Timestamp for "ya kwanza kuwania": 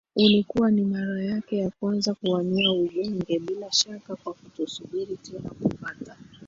1.57-2.71